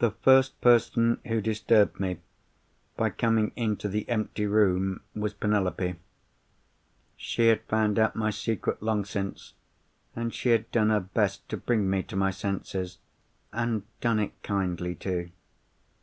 [0.00, 2.18] "The first person who disturbed me
[2.94, 5.94] by coming into the empty room was Penelope.
[7.16, 9.54] She had found out my secret long since,
[10.14, 14.94] and she had done her best to bring me to my senses—and done it kindly
[14.94, 15.30] too.